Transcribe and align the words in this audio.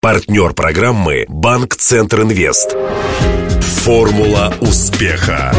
Партнер 0.00 0.52
программы 0.52 1.24
«Банк 1.26 1.74
Центр 1.74 2.22
Инвест». 2.22 2.76
Формула 3.82 4.54
успеха. 4.60 5.52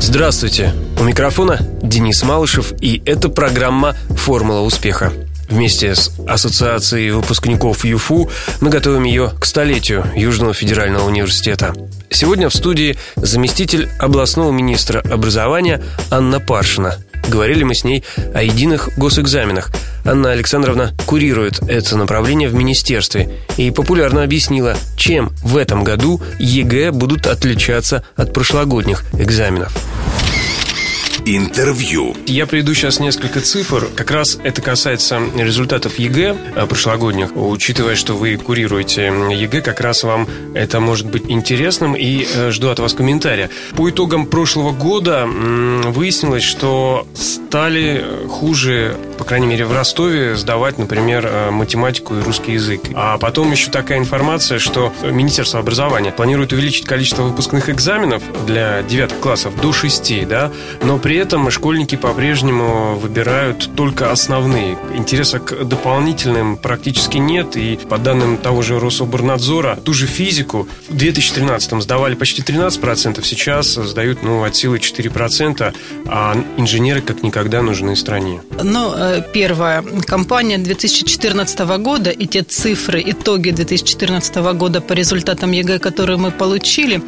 Здравствуйте. 0.00 0.74
У 0.98 1.04
микрофона 1.04 1.60
Денис 1.80 2.24
Малышев, 2.24 2.72
и 2.80 3.00
это 3.06 3.28
программа 3.28 3.94
«Формула 4.10 4.62
успеха». 4.62 5.12
Вместе 5.48 5.94
с 5.94 6.10
Ассоциацией 6.26 7.12
выпускников 7.12 7.84
ЮФУ 7.84 8.28
мы 8.60 8.70
готовим 8.70 9.04
ее 9.04 9.30
к 9.38 9.44
столетию 9.44 10.04
Южного 10.16 10.52
федерального 10.52 11.06
университета. 11.06 11.74
Сегодня 12.10 12.48
в 12.48 12.54
студии 12.54 12.96
заместитель 13.14 13.88
областного 14.00 14.50
министра 14.50 14.98
образования 14.98 15.80
Анна 16.10 16.40
Паршина. 16.40 16.96
Говорили 17.28 17.64
мы 17.64 17.74
с 17.74 17.84
ней 17.84 18.04
о 18.34 18.42
единых 18.42 18.90
госэкзаменах. 18.96 19.70
Анна 20.04 20.32
Александровна 20.32 20.92
курирует 21.06 21.60
это 21.68 21.96
направление 21.96 22.48
в 22.48 22.54
министерстве 22.54 23.30
и 23.56 23.70
популярно 23.70 24.22
объяснила, 24.22 24.76
чем 24.96 25.32
в 25.42 25.56
этом 25.56 25.84
году 25.84 26.20
ЕГЭ 26.38 26.92
будут 26.92 27.26
отличаться 27.26 28.04
от 28.16 28.32
прошлогодних 28.32 29.04
экзаменов. 29.18 29.72
Интервью. 31.26 32.14
Я 32.26 32.46
приведу 32.46 32.74
сейчас 32.74 33.00
несколько 33.00 33.40
цифр. 33.40 33.88
Как 33.96 34.10
раз 34.10 34.38
это 34.44 34.60
касается 34.60 35.22
результатов 35.34 35.98
ЕГЭ 35.98 36.36
э, 36.54 36.66
прошлогодних. 36.66 37.34
Учитывая, 37.34 37.96
что 37.96 38.12
вы 38.12 38.36
курируете 38.36 39.06
ЕГЭ, 39.30 39.62
как 39.62 39.80
раз 39.80 40.02
вам 40.02 40.28
это 40.54 40.80
может 40.80 41.06
быть 41.06 41.24
интересным 41.28 41.96
и 41.96 42.26
э, 42.26 42.50
жду 42.50 42.68
от 42.68 42.78
вас 42.78 42.92
комментария. 42.92 43.48
По 43.74 43.88
итогам 43.88 44.26
прошлого 44.26 44.72
года 44.72 45.26
выяснилось, 45.26 46.42
что 46.42 47.06
стали 47.14 48.04
хуже, 48.28 48.94
по 49.16 49.24
крайней 49.24 49.46
мере 49.46 49.64
в 49.64 49.72
Ростове, 49.72 50.36
сдавать, 50.36 50.78
например, 50.78 51.26
э, 51.26 51.50
математику 51.50 52.14
и 52.14 52.22
русский 52.22 52.52
язык. 52.52 52.82
А 52.94 53.18
потом 53.18 53.50
еще 53.50 53.70
такая 53.70 53.98
информация, 53.98 54.58
что 54.58 54.92
Министерство 55.02 55.60
образования 55.60 56.12
планирует 56.12 56.52
увеличить 56.52 56.86
количество 56.86 57.22
выпускных 57.22 57.68
экзаменов 57.68 58.22
для 58.46 58.82
девятых 58.82 59.18
классов 59.20 59.58
до 59.60 59.72
6, 59.72 60.26
да, 60.26 60.50
но 60.82 60.98
при 60.98 61.16
этом 61.16 61.50
школьники 61.50 61.96
по-прежнему 61.96 62.96
выбирают 62.96 63.70
только 63.76 64.10
основные. 64.10 64.76
Интереса 64.94 65.38
к 65.38 65.64
дополнительным 65.64 66.56
практически 66.56 67.18
нет. 67.18 67.56
И 67.56 67.78
по 67.88 67.98
данным 67.98 68.36
того 68.36 68.62
же 68.62 68.78
Рособорнадзора, 68.78 69.76
ту 69.76 69.92
же 69.92 70.06
физику 70.06 70.68
в 70.88 70.96
2013 70.96 71.82
сдавали 71.82 72.14
почти 72.14 72.42
13%, 72.42 73.22
сейчас 73.24 73.74
сдают 73.74 74.22
ну, 74.22 74.44
от 74.44 74.56
силы 74.56 74.78
4%, 74.78 75.74
а 76.06 76.36
инженеры 76.56 77.00
как 77.00 77.22
никогда 77.22 77.62
нужны 77.62 77.96
стране. 77.96 78.40
Ну, 78.62 78.94
первое. 79.20 79.82
Компания 80.06 80.58
2014 80.58 81.58
года 81.78 82.10
и 82.10 82.26
те 82.26 82.42
цифры, 82.42 83.02
итоги 83.04 83.50
2014 83.50 84.36
года 84.54 84.80
по 84.80 84.92
результатам 84.92 85.52
ЕГЭ, 85.52 85.78
которые 85.78 86.18
мы 86.18 86.30
получили, 86.30 87.02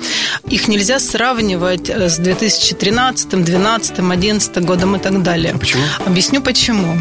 их 0.48 0.68
нельзя 0.68 0.98
сравнивать 0.98 1.90
э, 1.90 2.08
с 2.08 2.18
2013, 2.18 3.28
2012, 3.30 3.96
2011 3.96 4.64
годом 4.64 4.96
и 4.96 4.98
так 4.98 5.22
далее. 5.22 5.52
А 5.54 5.58
почему? 5.58 5.82
Объясню 6.06 6.42
почему. 6.42 6.96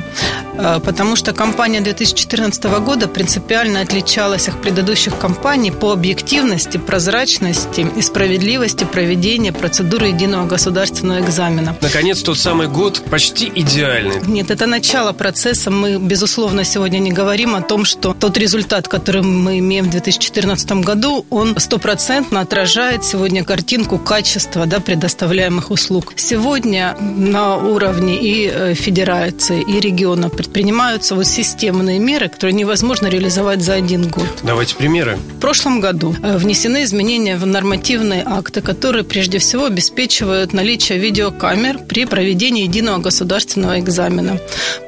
Э, 0.57 0.79
потому 0.83 1.15
что 1.15 1.33
компания 1.33 1.81
2014 1.81 2.63
года 2.79 3.07
принципиально 3.07 3.81
отличалась 3.81 4.47
от 4.47 4.61
предыдущих 4.61 5.17
компаний 5.17 5.71
по 5.71 5.91
объективности, 5.91 6.77
прозрачности 6.77 7.87
и 7.95 8.01
справедливости 8.01 8.83
проведения 8.83 9.51
процедуры 9.51 10.07
единого 10.07 10.47
государственного 10.47 11.19
экзамена. 11.19 11.75
Наконец, 11.81 12.21
тот 12.21 12.37
самый 12.37 12.67
год 12.67 13.01
почти 13.09 13.51
идеальный. 13.53 14.21
Нет, 14.27 14.51
это 14.51 14.65
начало 14.65 15.13
процесса. 15.13 15.71
Мы, 15.71 15.97
безусловно, 15.97 16.63
сегодня 16.63 16.99
не 16.99 17.11
говорим 17.11 17.55
о 17.55 17.61
том, 17.61 17.85
что 17.85 18.13
тот 18.13 18.37
результат, 18.37 18.87
который 18.87 19.21
мы 19.21 19.59
имеем 19.59 19.85
в 19.85 19.89
2014 19.89 20.71
году, 20.83 21.25
он 21.29 21.57
стопроцентно 21.59 22.41
отражает 22.41 23.03
сегодня 23.03 23.43
картинку 23.43 23.97
качества 23.97 24.65
да, 24.65 24.79
предоставляемых 24.79 25.71
услуг. 25.71 26.13
Сегодня 26.15 26.97
на 26.99 27.57
уровне 27.57 28.17
и 28.17 28.49
э, 28.51 28.73
федерации, 28.73 29.61
и 29.61 29.79
региона 29.79 30.29
предпринимаются 30.45 31.15
вот 31.15 31.25
системные 31.25 31.99
меры, 31.99 32.29
которые 32.29 32.53
невозможно 32.53 33.07
реализовать 33.07 33.61
за 33.61 33.73
один 33.73 34.07
год. 34.07 34.27
Давайте 34.43 34.75
примеры. 34.75 35.17
В 35.37 35.39
прошлом 35.39 35.81
году 35.81 36.15
э, 36.21 36.37
внесены 36.37 36.83
изменения 36.83 37.35
в 37.35 37.45
нормативные 37.45 38.23
акты, 38.25 38.61
которые 38.61 39.03
прежде 39.03 39.39
всего 39.39 39.65
обеспечивают 39.65 40.53
наличие 40.53 40.99
видеокамер 40.99 41.79
при 41.79 42.05
проведении 42.05 42.63
единого 42.63 42.99
государственного 42.99 43.79
экзамена. 43.79 44.39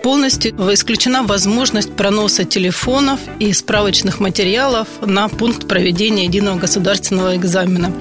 Полностью 0.03 0.51
исключена 0.73 1.23
возможность 1.23 1.93
проноса 1.95 2.43
телефонов 2.43 3.19
и 3.39 3.51
справочных 3.51 4.19
материалов 4.19 4.87
на 5.01 5.27
пункт 5.27 5.67
проведения 5.67 6.25
единого 6.25 6.59
государственного 6.59 7.35
экзамена. 7.35 7.91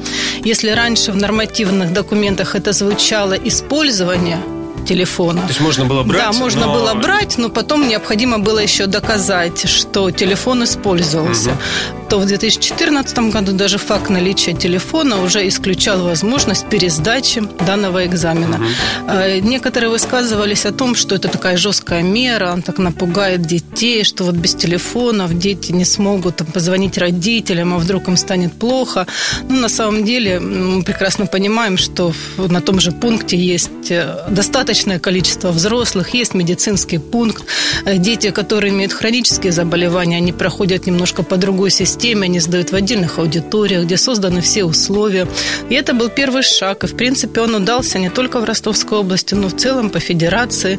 Если 0.45 0.71
раньше 0.71 1.11
в 1.11 1.17
нормативных 1.17 1.93
документах 1.93 2.55
это 2.55 2.73
звучало 2.73 3.33
использование, 3.33 4.39
телефона. 4.87 5.43
То 5.43 5.49
есть 5.49 5.61
можно 5.61 5.85
было 5.85 6.03
брать? 6.03 6.23
Да, 6.23 6.33
можно 6.33 6.67
но... 6.67 6.73
было 6.75 6.95
брать, 6.95 7.39
но 7.39 7.49
потом 7.49 7.89
необходимо 7.89 8.39
было 8.39 8.59
еще 8.59 8.87
доказать, 8.87 9.69
что 9.69 10.11
телефон 10.11 10.65
использовался. 10.65 11.51
Угу 11.51 11.96
то 12.09 12.19
в 12.19 12.27
2014 12.27 13.19
году 13.33 13.53
даже 13.53 13.79
факт 13.79 14.11
наличия 14.11 14.53
телефона 14.53 15.23
уже 15.23 15.47
исключал 15.49 16.05
возможность 16.05 16.67
пересдачи 16.69 17.43
данного 17.67 18.07
экзамена. 18.07 18.57
Угу. 18.57 19.49
Некоторые 19.49 19.91
высказывались 19.91 20.67
о 20.67 20.73
том, 20.73 20.95
что 20.95 21.15
это 21.15 21.29
такая 21.29 21.57
жесткая 21.57 22.03
мера, 22.03 22.53
он 22.53 22.63
так 22.63 22.79
напугает 22.79 23.43
детей, 23.43 24.05
что 24.05 24.25
вот 24.25 24.35
без 24.35 24.55
телефонов 24.55 25.39
дети 25.39 25.73
не 25.73 25.85
смогут 25.85 26.37
там, 26.37 26.47
позвонить 26.47 26.99
родителям, 26.99 27.75
а 27.75 27.79
вдруг 27.79 28.09
им 28.09 28.17
станет 28.17 28.53
плохо. 28.53 29.07
Ну, 29.49 29.61
на 29.61 29.69
самом 29.69 30.05
деле 30.05 30.39
мы 30.41 30.83
прекрасно 30.83 31.27
понимаем, 31.27 31.77
что 31.77 32.13
на 32.37 32.61
том 32.61 32.81
же 32.81 32.93
пункте 32.93 33.37
есть 33.37 33.91
э, 33.91 34.27
достаточное 34.31 34.99
количество 34.99 35.51
взрослых, 35.51 36.15
есть 36.15 36.35
медицинский 36.35 36.99
пункт. 36.99 37.45
Э, 37.85 37.99
дети, 37.99 38.31
которые 38.31 38.73
имеют 38.73 38.93
хронические 38.93 39.53
заболевания, 39.53 40.19
они 40.19 40.33
проходят 40.33 40.87
немножко 40.87 41.23
по 41.23 41.37
другой 41.37 41.71
системе 41.71 41.96
системе, 41.97 42.25
они 42.25 42.41
сдают 42.41 42.73
в 42.73 42.75
отдельных 42.75 43.19
аудиториях, 43.19 43.85
где 43.85 43.97
созданы 43.97 44.41
все 44.41 44.65
условия. 44.65 45.27
И 45.71 45.75
это 45.75 45.95
был 45.95 46.09
первый 46.09 46.43
шаг. 46.43 46.85
И, 46.85 46.87
в 46.87 46.97
принципе, 46.97 47.41
он 47.41 47.55
удался 47.55 47.99
не 47.99 48.11
только 48.11 48.41
в 48.41 48.45
Ростовской 48.45 48.99
области, 48.99 49.35
но 49.35 49.49
в 49.49 49.57
целом 49.57 49.91
по 49.91 49.99
федерации. 49.99 50.79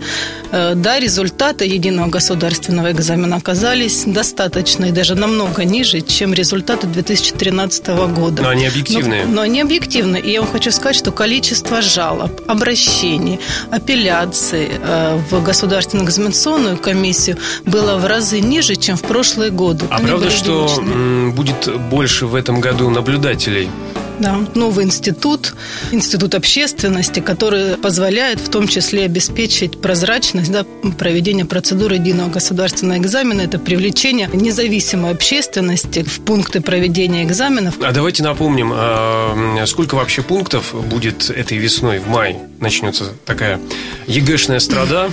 Э, 0.51 0.73
да, 0.75 0.99
результаты 0.99 1.65
единого 1.65 2.09
государственного 2.09 2.91
экзамена 2.91 3.37
оказались 3.37 4.03
достаточно 4.05 4.85
и 4.85 4.91
даже 4.91 5.15
намного 5.15 5.65
ниже, 5.65 6.01
чем 6.01 6.33
результаты 6.33 6.87
2013 6.87 7.87
года. 8.15 8.43
Но 8.43 8.49
они 8.49 8.67
объективные. 8.67 9.25
Но, 9.25 9.35
но 9.35 9.41
они 9.41 9.61
объективны. 9.61 10.17
И 10.17 10.31
я 10.31 10.41
вам 10.41 10.51
хочу 10.51 10.71
сказать, 10.71 10.95
что 10.95 11.11
количество 11.11 11.81
жалоб, 11.81 12.31
обращений, 12.47 13.39
апелляций 13.71 14.67
э, 14.71 15.19
в 15.31 15.43
Государственную 15.43 16.05
экзаменационную 16.05 16.77
комиссию 16.77 17.37
было 17.65 17.97
в 17.97 18.05
разы 18.05 18.39
ниже, 18.39 18.75
чем 18.75 18.97
в 18.97 19.01
прошлые 19.01 19.49
годы. 19.49 19.85
А 19.89 19.97
они 19.97 20.07
правда, 20.07 20.29
что 20.29 20.67
будет 21.35 21.69
больше 21.89 22.25
в 22.25 22.35
этом 22.35 22.61
году 22.61 22.89
наблюдателей. 22.89 23.69
Да, 24.19 24.39
новый 24.55 24.85
институт, 24.85 25.53
институт 25.91 26.33
общественности, 26.33 27.19
который 27.19 27.77
позволяет 27.77 28.39
в 28.39 28.49
том 28.49 28.67
числе 28.67 29.03
обеспечить 29.03 29.79
прозрачность 29.79 30.51
да, 30.51 30.65
проведения 30.97 31.45
процедуры 31.45 31.95
единого 31.95 32.29
государственного 32.29 32.97
экзамена. 32.97 33.41
Это 33.41 33.59
привлечение 33.59 34.27
независимой 34.33 35.11
общественности 35.11 36.01
в 36.03 36.21
пункты 36.21 36.61
проведения 36.61 37.23
экзаменов. 37.23 37.75
А 37.81 37.91
давайте 37.91 38.23
напомним, 38.23 38.71
а, 38.73 39.63
сколько 39.67 39.95
вообще 39.95 40.23
пунктов 40.23 40.73
будет 40.73 41.29
этой 41.29 41.59
весной, 41.59 41.99
в 41.99 42.07
мае 42.07 42.39
начнется 42.59 43.13
такая 43.25 43.59
ЕГЭшная 44.07 44.59
страда. 44.59 45.11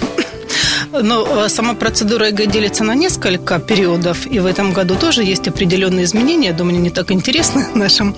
Но 1.03 1.45
э, 1.45 1.49
сама 1.49 1.75
процедура 1.75 2.29
ЕГЭ 2.29 2.47
делится 2.47 2.85
на 2.85 2.95
несколько 2.95 3.59
периодов, 3.59 4.27
и 4.27 4.39
в 4.39 4.47
этом 4.47 4.73
году 4.73 4.95
тоже 4.95 5.25
есть 5.25 5.49
определенные 5.49 6.05
изменения. 6.05 6.49
Я 6.49 6.53
думаю, 6.53 6.79
не 6.81 6.91
так 6.91 7.11
интересны 7.11 7.67
нашим 7.75 8.15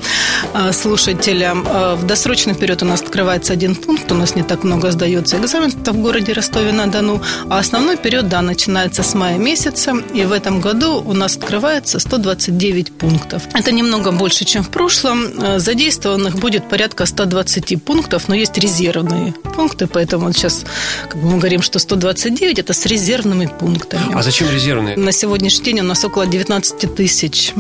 э, 0.55 0.73
слушателям. 0.73 1.67
Э, 1.67 1.95
в 1.95 2.07
досрочный 2.07 2.55
период 2.55 2.83
у 2.83 2.87
нас 2.87 3.01
открывается 3.01 3.53
один 3.53 3.75
пункт, 3.75 4.13
у 4.13 4.15
нас 4.15 4.37
не 4.37 4.43
так 4.43 4.65
много 4.65 4.91
сдается 4.91 5.39
экзамен 5.39 5.71
в 5.71 6.03
городе 6.03 6.33
Ростове-на-Дону, 6.33 7.23
а 7.49 7.59
основной 7.59 7.97
период, 7.97 8.29
да, 8.29 8.43
начинается 8.43 9.03
с 9.03 9.15
мая 9.15 9.39
месяца, 9.39 9.95
и 10.15 10.25
в 10.25 10.33
этом 10.33 10.61
году 10.61 11.03
у 11.07 11.15
нас 11.15 11.37
открывается 11.37 11.99
129 11.99 12.93
пунктов. 12.93 13.43
Это 13.55 13.73
немного 13.73 14.13
больше, 14.13 14.45
чем 14.45 14.63
в 14.63 14.69
прошлом. 14.69 15.59
Задействованных 15.59 16.37
будет 16.37 16.69
порядка 16.69 17.07
120 17.07 17.83
пунктов, 17.83 18.29
но 18.29 18.35
есть 18.35 18.59
резервные 18.59 19.33
пункты, 19.55 19.87
поэтому 19.87 20.33
сейчас 20.33 20.65
как 21.09 21.21
бы 21.21 21.31
мы 21.31 21.39
говорим, 21.39 21.63
что 21.63 21.79
129, 21.79 22.66
это 22.67 22.73
с 22.73 22.85
резервными 22.85 23.47
пунктами. 23.47 24.13
А 24.13 24.25
зачем 24.25 24.51
резервные? 24.51 24.97
На 24.97 25.13
сегодняшний 25.13 25.67
день 25.67 25.81
у 25.81 25.85
нас 25.85 26.05
около 26.05 26.27
19 26.27 26.97
тысяч 26.97 27.53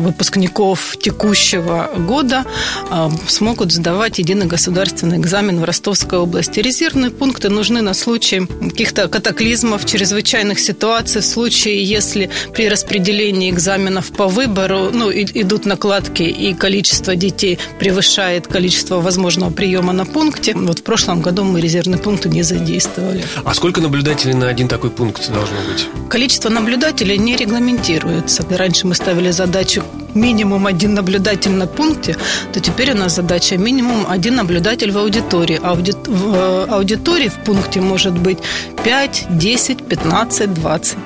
выпускников 0.00 0.96
текущего 1.00 1.88
года 1.96 2.44
а, 2.90 3.12
смогут 3.28 3.70
сдавать 3.70 4.18
единый 4.18 4.46
государственный 4.46 5.18
экзамен 5.18 5.60
в 5.60 5.64
Ростовской 5.64 6.18
области. 6.18 6.58
Резервные 6.58 7.12
пункты 7.12 7.50
нужны 7.50 7.82
на 7.82 7.94
случай 7.94 8.40
каких-то 8.40 9.06
катаклизмов, 9.06 9.86
чрезвычайных 9.86 10.58
ситуаций, 10.58 11.20
в 11.20 11.24
случае, 11.24 11.84
если 11.84 12.28
при 12.52 12.68
распределении 12.68 13.48
экзаменов 13.48 14.10
по 14.10 14.26
выбору 14.26 14.90
ну, 14.92 15.12
идут 15.12 15.66
накладки 15.66 16.24
и 16.24 16.52
количество 16.52 17.14
детей 17.14 17.60
превышает 17.78 18.48
количество 18.48 19.00
возможного 19.00 19.52
приема 19.52 19.92
на 19.92 20.04
пункте. 20.04 20.54
Вот 20.56 20.80
в 20.80 20.82
прошлом 20.82 21.22
году 21.22 21.44
мы 21.44 21.60
резервные 21.60 21.98
пункты 21.98 22.28
не 22.28 22.42
задействовали. 22.42 23.22
А 23.44 23.54
сколько 23.54 23.80
наблюдателей 23.80 24.31
на 24.34 24.48
один 24.48 24.68
такой 24.68 24.90
пункт 24.90 25.30
должно 25.30 25.56
быть? 25.68 25.88
Количество 26.08 26.50
наблюдателей 26.50 27.18
не 27.18 27.36
регламентируется. 27.36 28.44
Раньше 28.50 28.86
мы 28.86 28.94
ставили 28.94 29.30
задачу 29.30 29.82
минимум 30.14 30.66
один 30.66 30.94
наблюдатель 30.94 31.52
на 31.52 31.66
пункте, 31.66 32.16
то 32.52 32.60
теперь 32.60 32.92
у 32.92 32.96
нас 32.96 33.16
задача 33.16 33.56
минимум 33.56 34.06
один 34.08 34.36
наблюдатель 34.36 34.90
в 34.90 34.98
аудитории. 34.98 35.60
Ауди... 35.62 35.92
В 35.92 36.34
э, 36.34 36.66
аудитории 36.68 37.28
в 37.28 37.44
пункте 37.44 37.80
может 37.80 38.18
быть 38.18 38.38
5, 38.84 39.26
10, 39.30 39.88
15, 39.88 40.54
20. 40.54 40.98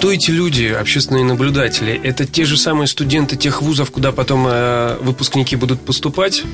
Кто 0.00 0.10
эти 0.10 0.30
люди, 0.30 0.64
общественные 0.64 1.24
наблюдатели? 1.24 2.00
Это 2.02 2.24
те 2.24 2.46
же 2.46 2.56
самые 2.56 2.86
студенты 2.86 3.36
тех 3.36 3.60
вузов, 3.60 3.90
куда 3.90 4.12
потом 4.12 4.46
э, 4.48 4.96
выпускники 5.02 5.56
будут 5.56 5.82
поступать? 5.82 6.42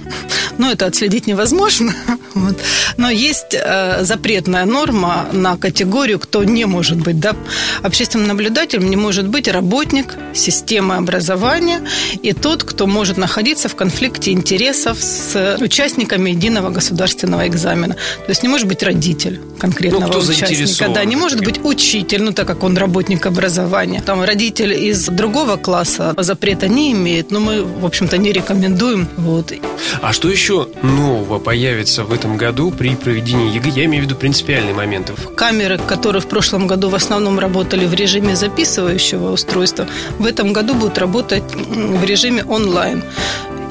Ну, 0.58 0.70
это 0.70 0.86
отследить 0.86 1.26
невозможно. 1.26 1.94
Вот. 2.34 2.58
Но 2.98 3.08
есть 3.08 3.54
э, 3.54 4.04
запретная 4.04 4.66
норма 4.66 5.26
на 5.32 5.56
категорию, 5.56 6.18
кто 6.18 6.44
не 6.44 6.66
может 6.66 6.98
быть. 6.98 7.18
Да? 7.18 7.34
Общественным 7.82 8.28
наблюдателем 8.28 8.90
не 8.90 8.96
может 8.96 9.26
быть 9.26 9.48
работник 9.48 10.14
системы 10.34 10.96
образования 10.96 11.80
и 12.22 12.34
тот, 12.34 12.62
кто 12.62 12.86
может 12.86 13.16
находиться 13.16 13.70
в 13.70 13.74
конфликте 13.74 14.32
интересов 14.32 14.98
с 15.00 15.56
участниками 15.60 16.30
единого 16.30 16.68
государственного 16.68 17.48
экзамена. 17.48 17.94
То 17.94 18.28
есть 18.28 18.42
не 18.42 18.50
может 18.50 18.68
быть 18.68 18.82
родитель 18.82 19.40
конкретного 19.58 20.12
ну, 20.12 20.18
участника. 20.18 20.88
Да, 20.90 21.04
не 21.06 21.16
может 21.16 21.40
быть 21.40 21.58
учитель, 21.64 22.22
ну 22.22 22.32
так 22.32 22.46
как 22.46 22.62
он 22.62 22.76
работник 22.76 23.24
образования. 23.36 24.00
Там 24.00 24.22
родитель 24.22 24.72
из 24.72 25.06
другого 25.08 25.56
класса 25.56 26.14
запрета 26.16 26.68
не 26.68 26.92
имеет, 26.92 27.30
но 27.30 27.40
мы, 27.40 27.62
в 27.62 27.84
общем-то, 27.84 28.16
не 28.16 28.32
рекомендуем. 28.32 29.06
Вот. 29.16 29.52
А 30.00 30.12
что 30.12 30.28
еще 30.28 30.68
нового 30.82 31.38
появится 31.38 32.04
в 32.04 32.12
этом 32.12 32.38
году 32.38 32.70
при 32.70 32.96
проведении 32.96 33.54
ЕГЭ? 33.54 33.70
Я 33.76 33.84
имею 33.84 34.04
в 34.04 34.06
виду 34.06 34.16
принципиальные 34.16 34.74
моменты. 34.74 35.12
Камеры, 35.36 35.78
которые 35.78 36.22
в 36.22 36.28
прошлом 36.28 36.66
году 36.66 36.88
в 36.88 36.94
основном 36.94 37.38
работали 37.38 37.84
в 37.84 37.94
режиме 37.94 38.36
записывающего 38.36 39.32
устройства, 39.32 39.86
в 40.18 40.24
этом 40.24 40.54
году 40.54 40.74
будут 40.74 40.98
работать 40.98 41.44
в 41.54 42.04
режиме 42.04 42.42
онлайн 42.44 43.02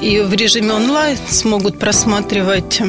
и 0.00 0.20
в 0.20 0.32
режиме 0.34 0.72
онлайн 0.72 1.16
смогут 1.28 1.78
просматривать, 1.78 2.80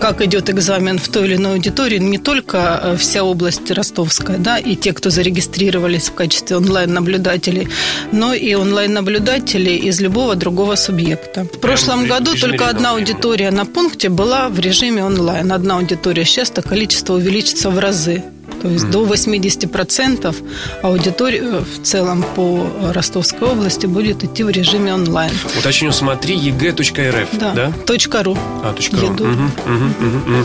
как 0.00 0.20
идет 0.20 0.50
экзамен 0.50 0.98
в 0.98 1.08
той 1.08 1.26
или 1.26 1.36
иной 1.36 1.54
аудитории, 1.54 1.98
не 1.98 2.18
только 2.18 2.80
э, 2.82 2.96
вся 2.96 3.22
область 3.24 3.70
ростовская, 3.70 4.38
да, 4.38 4.58
и 4.58 4.76
те, 4.76 4.92
кто 4.92 5.10
зарегистрировались 5.10 6.08
в 6.08 6.14
качестве 6.14 6.56
онлайн-наблюдателей, 6.56 7.68
но 8.12 8.34
и 8.34 8.54
онлайн-наблюдатели 8.54 9.70
из 9.70 10.00
любого 10.00 10.34
другого 10.34 10.76
субъекта. 10.76 11.44
В 11.44 11.58
прошлом 11.58 12.04
Прям 12.04 12.24
году 12.24 12.34
только 12.36 12.68
одна 12.68 12.92
аудитория 12.92 13.50
на 13.50 13.64
пункте 13.64 14.08
была 14.08 14.48
в 14.48 14.58
режиме 14.58 15.04
онлайн. 15.04 15.52
Одна 15.52 15.76
аудитория. 15.76 16.24
Сейчас 16.24 16.50
то 16.50 16.62
количество 16.62 17.14
увеличится 17.14 17.70
в 17.70 17.78
разы. 17.78 18.22
То 18.62 18.68
есть 18.68 18.86
mm. 18.86 18.90
до 18.90 19.06
80% 19.06 20.34
аудитории 20.82 21.40
в 21.40 21.82
целом 21.82 22.24
по 22.34 22.66
Ростовской 22.92 23.48
области 23.48 23.86
будет 23.86 24.24
идти 24.24 24.42
в 24.42 24.50
режиме 24.50 24.94
онлайн. 24.94 25.32
Уточню, 25.58 25.92
смотри, 25.92 26.36
eg.rf, 26.36 27.28
да? 27.38 27.52
да? 27.54 28.22
.ру. 28.22 28.36
А, 28.62 28.74
.ру. 28.92 29.06
Угу, 29.08 29.22
угу, 29.22 30.16
угу. 30.26 30.44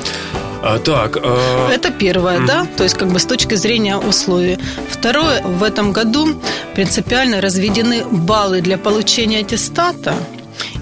А, 0.61 0.79
так. 0.79 1.17
А... 1.21 1.69
Это 1.71 1.91
первое, 1.91 2.39
mm 2.39 2.45
да, 2.45 2.67
то 2.77 2.83
есть 2.83 2.97
как 2.97 3.09
бы 3.09 3.19
с 3.19 3.25
точки 3.25 3.55
зрения 3.55 3.97
условий. 3.97 4.57
Второе, 4.89 5.41
в 5.43 5.61
этом 5.61 5.91
году 5.91 6.39
принципиально 6.73 7.41
разведены 7.41 8.05
баллы 8.05 8.61
для 8.61 8.77
получения 8.77 9.39
аттестата 9.39 10.13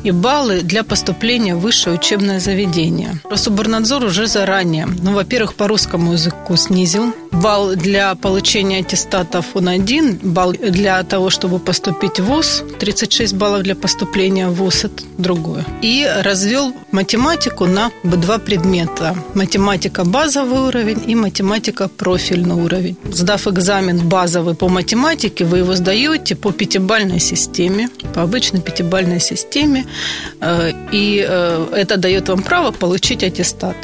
и 0.03 0.11
баллы 0.11 0.61
для 0.61 0.83
поступления 0.83 1.55
в 1.55 1.59
высшее 1.59 1.95
учебное 1.95 2.39
заведение. 2.39 3.19
Рособорнадзор 3.29 4.03
уже 4.05 4.27
заранее, 4.27 4.87
ну, 5.01 5.13
во-первых, 5.13 5.55
по 5.55 5.67
русскому 5.67 6.13
языку 6.13 6.55
снизил 6.55 7.13
балл 7.31 7.75
для 7.75 8.15
получения 8.15 8.79
аттестатов 8.79 9.45
он 9.53 9.67
один, 9.67 10.19
балл 10.21 10.51
для 10.53 11.01
того, 11.03 11.29
чтобы 11.29 11.59
поступить 11.59 12.19
в 12.19 12.25
ВУЗ, 12.25 12.63
36 12.79 13.33
баллов 13.33 13.63
для 13.63 13.75
поступления 13.75 14.47
в 14.47 14.55
ВУЗ, 14.55 14.85
это 14.85 15.03
другое. 15.17 15.65
И 15.81 16.07
развел 16.23 16.73
математику 16.91 17.65
на 17.65 17.91
два 18.03 18.37
предмета. 18.37 19.15
Математика 19.33 20.03
базовый 20.03 20.59
уровень 20.67 21.03
и 21.07 21.15
математика 21.15 21.87
профильный 21.87 22.55
уровень. 22.55 22.97
Сдав 23.11 23.47
экзамен 23.47 23.99
базовый 24.07 24.55
по 24.55 24.69
математике, 24.69 25.45
вы 25.45 25.59
его 25.59 25.75
сдаете 25.75 26.35
по 26.35 26.51
пятибальной 26.51 27.19
системе, 27.19 27.89
по 28.13 28.23
обычной 28.23 28.61
пятибальной 28.61 29.19
системе, 29.19 29.85
и 30.91 31.25
э, 31.27 31.67
это 31.73 31.97
дает 31.97 32.29
вам 32.29 32.43
право 32.43 32.71
получить 32.71 33.23
аттестат. 33.23 33.75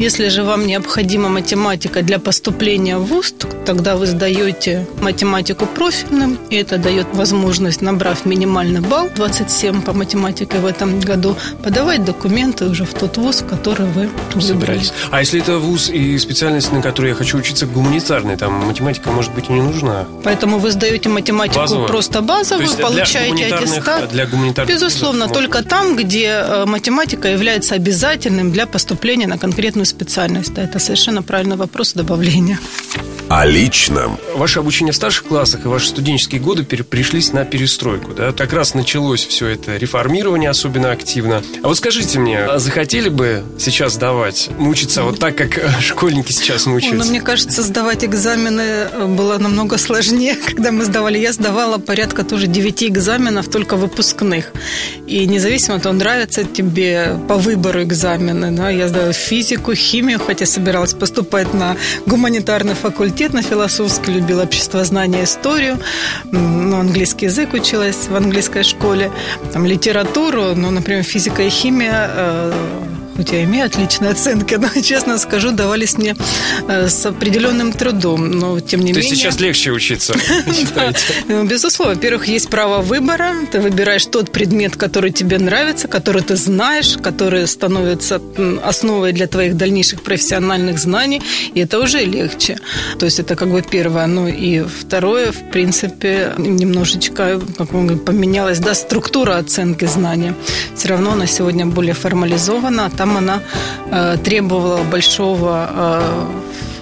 Если 0.00 0.28
же 0.28 0.44
вам 0.44 0.66
необходима 0.66 1.28
математика 1.28 2.00
для 2.00 2.18
поступления 2.18 2.96
в 2.96 3.04
ВУЗ, 3.04 3.34
тогда 3.66 3.96
вы 3.96 4.06
сдаете 4.06 4.86
математику 5.02 5.66
профильным, 5.66 6.38
и 6.48 6.56
это 6.56 6.78
дает 6.78 7.06
возможность, 7.12 7.82
набрав 7.82 8.24
минимальный 8.24 8.80
балл, 8.80 9.10
27 9.14 9.82
по 9.82 9.92
математике 9.92 10.56
в 10.56 10.64
этом 10.64 11.00
году, 11.00 11.36
подавать 11.62 12.02
документы 12.02 12.64
уже 12.64 12.86
в 12.86 12.94
тот 12.94 13.18
ВУЗ, 13.18 13.42
в 13.42 13.46
который 13.48 13.84
вы 13.88 14.08
выбрали. 14.34 14.80
А 15.10 15.20
если 15.20 15.38
это 15.38 15.58
ВУЗ 15.58 15.90
и 15.90 16.16
специальность, 16.18 16.72
на 16.72 16.80
которой 16.80 17.08
я 17.08 17.14
хочу 17.14 17.36
учиться 17.36 17.66
гуманитарной, 17.66 18.38
там 18.38 18.54
математика, 18.54 19.10
может 19.10 19.34
быть, 19.34 19.50
и 19.50 19.52
не 19.52 19.60
нужна? 19.60 20.06
Поэтому 20.24 20.58
вы 20.58 20.70
сдаете 20.70 21.10
математику 21.10 21.58
базовую. 21.58 21.88
просто 21.88 22.22
базовую, 22.22 22.74
получаете 22.78 23.54
аттестат. 23.54 24.08
Для 24.08 24.24
гуманитарных 24.24 24.74
Безусловно, 24.74 25.28
только 25.28 25.62
там, 25.62 25.94
где 25.94 26.42
э, 26.42 26.64
математика 26.64 27.28
является 27.28 27.74
обязательным 27.74 28.50
для 28.50 28.66
поступления 28.66 29.26
на 29.26 29.36
конкретную 29.36 29.89
специальность. 29.90 30.54
Да, 30.54 30.62
это 30.62 30.78
совершенно 30.78 31.22
правильный 31.22 31.56
вопрос 31.56 31.92
добавления. 31.92 32.58
О 33.30 33.46
личном. 33.46 34.18
Ваше 34.34 34.58
обучение 34.58 34.92
в 34.92 34.96
старших 34.96 35.26
классах 35.26 35.64
и 35.64 35.68
ваши 35.68 35.86
студенческие 35.86 36.40
годы 36.40 36.64
пришлись 36.64 37.32
на 37.32 37.44
перестройку. 37.44 38.12
Да? 38.12 38.32
Как 38.32 38.52
раз 38.52 38.74
началось 38.74 39.24
все 39.24 39.46
это 39.46 39.76
реформирование 39.76 40.50
особенно 40.50 40.90
активно. 40.90 41.40
А 41.62 41.68
вот 41.68 41.76
скажите 41.76 42.18
мне, 42.18 42.40
а 42.40 42.58
захотели 42.58 43.08
бы 43.08 43.44
сейчас 43.56 43.92
сдавать, 43.92 44.50
мучиться 44.58 45.04
вот 45.04 45.20
так, 45.20 45.36
как 45.36 45.58
э, 45.58 45.70
школьники 45.80 46.32
сейчас 46.32 46.66
мучаются? 46.66 47.04
Ну, 47.04 47.08
мне 47.08 47.20
кажется, 47.20 47.62
сдавать 47.62 48.04
экзамены 48.04 48.88
э, 48.90 49.06
было 49.06 49.38
намного 49.38 49.78
сложнее, 49.78 50.34
когда 50.46 50.72
мы 50.72 50.84
сдавали. 50.84 51.16
Я 51.16 51.32
сдавала 51.32 51.78
порядка 51.78 52.24
тоже 52.24 52.48
9 52.48 52.82
экзаменов, 52.82 53.48
только 53.48 53.76
выпускных. 53.76 54.50
И 55.06 55.24
независимо 55.28 55.76
от 55.76 55.84
того, 55.84 55.94
нравится 55.94 56.42
тебе 56.42 57.16
по 57.28 57.36
выбору 57.36 57.84
экзамены. 57.84 58.50
Да? 58.50 58.70
Я 58.70 58.88
сдала 58.88 59.12
физику, 59.12 59.72
химию, 59.72 60.18
хотя 60.18 60.46
собиралась 60.46 60.94
поступать 60.94 61.54
на 61.54 61.76
гуманитарный 62.06 62.74
факультет, 62.74 63.19
на 63.28 63.42
философский, 63.42 64.12
любила 64.12 64.44
общество 64.44 64.82
знания, 64.84 65.24
историю, 65.24 65.78
ну, 66.32 66.80
английский 66.80 67.26
язык 67.26 67.52
училась 67.52 68.08
в 68.08 68.16
английской 68.16 68.62
школе, 68.62 69.12
там, 69.52 69.66
литературу, 69.66 70.54
ну, 70.56 70.70
например, 70.70 71.02
физика 71.02 71.42
и 71.42 71.50
химия 71.50 72.10
э, 72.10 72.52
хоть 73.16 73.32
я 73.32 73.44
имею 73.44 73.66
отличные 73.66 74.12
оценки, 74.12 74.54
но, 74.54 74.68
честно 74.82 75.18
скажу, 75.18 75.50
давались 75.52 75.96
мне 75.98 76.16
э, 76.68 76.88
с 76.88 77.06
определенным 77.06 77.72
трудом. 77.72 78.30
Но, 78.30 78.60
тем 78.60 78.80
не 78.80 78.92
То 78.92 78.98
менее... 78.98 79.10
есть 79.10 79.22
сейчас 79.22 79.40
легче 79.40 79.70
учиться, 79.72 80.14
ну, 81.28 81.44
Безусловно. 81.44 81.94
Во-первых, 81.94 82.28
есть 82.28 82.48
право 82.48 82.82
выбора. 82.82 83.34
Ты 83.50 83.60
выбираешь 83.60 84.06
тот 84.06 84.30
предмет, 84.30 84.76
который 84.76 85.10
тебе 85.10 85.38
нравится, 85.38 85.88
который 85.88 86.22
ты 86.22 86.36
знаешь, 86.36 86.96
который 87.02 87.46
становится 87.46 88.20
основой 88.62 89.12
для 89.12 89.26
твоих 89.26 89.56
дальнейших 89.56 90.02
профессиональных 90.02 90.78
знаний, 90.78 91.22
и 91.54 91.60
это 91.60 91.78
уже 91.78 92.04
легче. 92.04 92.58
То 92.98 93.06
есть 93.06 93.18
это 93.18 93.36
как 93.36 93.50
бы 93.50 93.62
первое. 93.62 94.06
Ну 94.06 94.28
и 94.28 94.62
второе, 94.62 95.32
в 95.32 95.50
принципе, 95.50 96.32
немножечко 96.38 97.40
как 97.58 97.72
мы 97.72 97.82
говорим, 97.82 97.98
поменялась 97.98 98.58
да, 98.58 98.74
структура 98.74 99.38
оценки 99.38 99.84
знания. 99.84 100.34
Все 100.74 100.88
равно 100.88 101.12
она 101.12 101.26
сегодня 101.26 101.66
более 101.66 101.94
формализована. 101.94 102.90
Там 103.00 103.16
она 103.16 103.40
э, 103.90 104.18
требовала 104.22 104.82
большого 104.82 105.70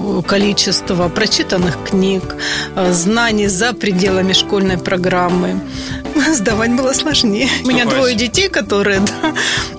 э, 0.00 0.22
количества 0.26 1.08
прочитанных 1.08 1.78
книг, 1.90 2.34
э, 2.74 2.92
знаний 2.92 3.46
за 3.46 3.72
пределами 3.72 4.32
школьной 4.32 4.78
программы. 4.78 5.60
Сдавать 6.34 6.72
было 6.72 6.92
сложнее. 6.92 7.48
У 7.64 7.68
меня 7.68 7.84
двое 7.84 8.16
детей, 8.16 8.48
которые 8.48 9.00
да, 9.22 9.32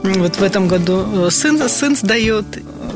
вот 0.04 0.38
в 0.38 0.42
этом 0.42 0.70
году 0.70 1.30
сын, 1.30 1.68
сын 1.68 1.98
сдает 1.98 2.46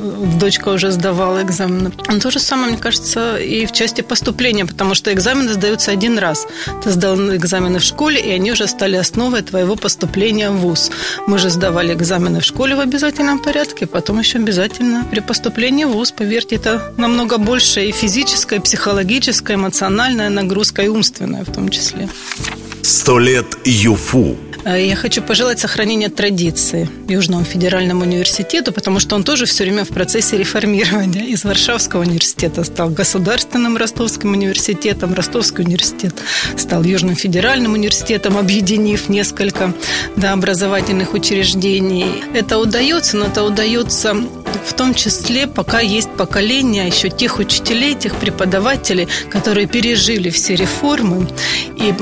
дочка 0.04 0.70
уже 0.70 0.92
сдавала 0.92 1.42
экзамены. 1.42 1.92
Но 2.08 2.20
то 2.20 2.32
же 2.32 2.40
самое, 2.40 2.70
мне 2.74 2.78
кажется, 2.78 3.38
и 3.38 3.66
в 3.66 3.72
части 3.72 4.02
поступления, 4.02 4.66
потому 4.66 4.96
что 4.96 5.14
экзамены 5.14 5.54
сдаются 5.54 5.92
один 5.92 6.18
раз. 6.18 6.48
Ты 6.84 6.92
сдал 6.92 7.18
экзамены 7.36 7.80
в 7.80 7.84
школе, 7.84 8.20
и 8.20 8.30
они 8.32 8.52
уже 8.52 8.68
стали 8.68 8.96
основой 8.96 9.42
твоего 9.42 9.76
поступления 9.76 10.50
в 10.50 10.58
ВУЗ. 10.58 10.92
Мы 11.28 11.38
же 11.38 11.50
сдавали 11.50 11.94
экзамены 11.94 12.40
в 12.40 12.46
школе 12.46 12.76
в 12.76 12.80
обязательном 12.80 13.40
порядке, 13.40 13.86
потом 13.86 14.20
еще 14.20 14.40
обязательно 14.40 15.06
при 15.10 15.20
поступлении 15.20 15.86
в 15.86 15.92
ВУЗ. 15.92 16.12
Поверьте, 16.12 16.56
это 16.56 16.94
намного 16.98 17.38
больше 17.38 17.86
и 17.86 17.92
физическая, 17.92 18.60
и 18.60 18.62
психологическая, 18.62 19.58
эмоциональная 19.58 20.30
нагрузка, 20.30 20.84
и 20.84 20.88
умственная 20.88 21.44
в 21.44 21.52
том 21.52 21.70
числе. 21.70 22.10
Сто 22.82 23.20
лет 23.20 23.46
ЮФУ. 23.66 24.38
Э, 24.66 24.86
я 24.86 24.96
хочу 24.96 25.22
пожелать 25.22 25.60
сохранения 25.60 26.10
традиции 26.10 26.90
Южному 27.08 27.44
федеральному 27.44 28.02
университету, 28.02 28.72
потому 28.72 29.00
что 29.00 29.16
он 29.16 29.24
тоже 29.24 29.46
все 29.46 29.64
время 29.64 29.84
в 29.84 29.90
процессе 29.90 30.38
реформирования. 30.38 31.26
Из 31.26 31.44
Варшавского 31.44 32.02
университета 32.02 32.64
стал 32.64 32.90
государственным 32.90 33.78
Ростовским 33.78 34.32
университетом, 34.32 35.14
Ростовский 35.14 35.64
университет 35.64 36.16
стал 36.58 36.84
Южным 36.84 37.16
федеральным 37.16 37.74
университетом, 37.74 38.38
объединив 38.38 39.10
несколько 39.10 39.74
да, 40.16 40.34
образовательных 40.34 41.14
учреждений. 41.14 42.24
Это 42.34 42.58
удается, 42.58 43.18
но 43.18 43.26
это 43.26 43.44
удается 43.44 44.16
в 44.66 44.74
том 44.74 44.94
числе, 44.94 45.48
пока 45.48 45.80
есть 45.80 46.10
поколение 46.12 46.88
еще 46.88 47.10
тех 47.10 47.40
учителей, 47.40 47.96
тех 47.96 48.16
преподавателей, 48.16 49.08
которые 49.30 49.68
пережили 49.68 50.30
все 50.30 50.56
реформы 50.56 51.28
и 51.76 51.94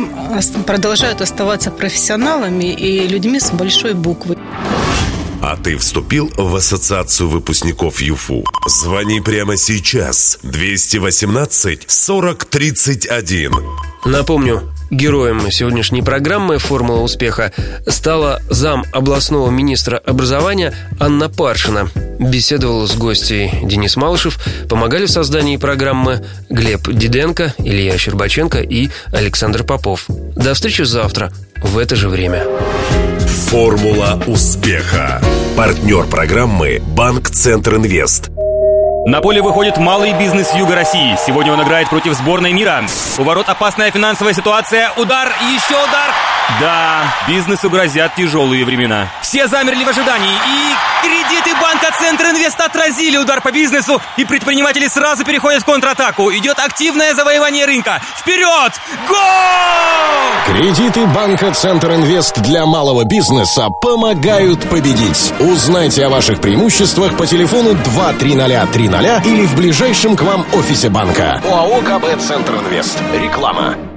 продолжают 0.65 1.21
оставаться 1.21 1.71
профессионалами 1.71 2.73
и 2.73 3.07
людьми 3.07 3.39
с 3.39 3.51
большой 3.51 3.93
буквы. 3.93 4.37
А 5.41 5.57
ты 5.57 5.75
вступил 5.77 6.31
в 6.37 6.55
ассоциацию 6.55 7.27
выпускников 7.27 7.99
ЮФУ? 7.99 8.43
Звони 8.67 9.21
прямо 9.21 9.57
сейчас. 9.57 10.37
218 10.43 11.85
40 11.87 12.45
31. 12.45 13.51
Напомню, 14.05 14.61
Героем 14.91 15.49
сегодняшней 15.49 16.01
программы 16.01 16.57
«Формула 16.57 16.99
успеха» 16.99 17.53
стала 17.87 18.41
зам 18.49 18.83
областного 18.91 19.49
министра 19.49 19.97
образования 19.97 20.73
Анна 20.99 21.29
Паршина. 21.29 21.89
Беседовал 22.19 22.85
с 22.85 22.95
гостей 22.97 23.51
Денис 23.63 23.95
Малышев, 23.95 24.37
помогали 24.67 25.05
в 25.05 25.09
создании 25.09 25.55
программы 25.55 26.25
Глеб 26.49 26.89
Диденко, 26.89 27.55
Илья 27.59 27.97
Щербаченко 27.97 28.59
и 28.59 28.89
Александр 29.13 29.63
Попов. 29.63 30.05
До 30.09 30.53
встречи 30.53 30.81
завтра 30.81 31.31
в 31.63 31.77
это 31.77 31.95
же 31.95 32.09
время. 32.09 32.45
«Формула 33.49 34.21
успеха». 34.27 35.21
Партнер 35.55 36.05
программы 36.05 36.81
«Банк 36.85 37.29
Центр 37.29 37.75
Инвест». 37.75 38.30
На 39.03 39.19
поле 39.19 39.41
выходит 39.41 39.77
малый 39.77 40.13
бизнес 40.13 40.53
Юга 40.53 40.75
России. 40.75 41.17
Сегодня 41.25 41.53
он 41.53 41.63
играет 41.63 41.89
против 41.89 42.13
сборной 42.13 42.53
мира. 42.53 42.85
У 43.17 43.23
ворот 43.23 43.49
опасная 43.49 43.89
финансовая 43.89 44.33
ситуация. 44.33 44.91
Удар, 44.95 45.33
еще 45.55 45.73
удар. 45.73 46.11
Да, 46.59 47.03
бизнесу 47.27 47.69
грозят 47.69 48.13
тяжелые 48.15 48.63
времена. 48.63 49.07
Все 49.21 49.47
замерли 49.47 49.83
в 49.83 49.89
ожидании. 49.89 50.29
И 50.29 50.75
кредиты 51.01 51.59
банка 51.59 51.91
Центр 51.97 52.25
Инвест 52.25 52.59
отразили 52.59 53.17
удар 53.17 53.41
по 53.41 53.51
бизнесу. 53.51 53.99
И 54.17 54.25
предприниматели 54.25 54.87
сразу 54.87 55.23
переходят 55.25 55.63
в 55.63 55.65
контратаку. 55.65 56.31
Идет 56.31 56.59
активное 56.59 57.15
завоевание 57.15 57.65
рынка. 57.65 58.01
Вперед! 58.17 58.73
Гол! 59.07 59.17
Кредиты 60.45 61.05
банка 61.07 61.51
Центр 61.53 61.91
Инвест 61.93 62.39
для 62.41 62.65
малого 62.65 63.03
бизнеса 63.05 63.69
помогают 63.81 64.69
победить. 64.69 65.33
Узнайте 65.39 66.05
о 66.05 66.09
ваших 66.09 66.41
преимуществах 66.41 67.15
по 67.15 67.25
телефону 67.25 67.75
23030 68.91 69.25
или 69.25 69.45
в 69.45 69.55
ближайшем 69.55 70.15
к 70.15 70.21
вам 70.21 70.45
офисе 70.53 70.89
банка. 70.89 71.41
ОАО 71.43 71.81
КБ 71.81 72.19
Центр 72.21 72.55
Инвест. 72.55 73.01
Реклама. 73.13 73.90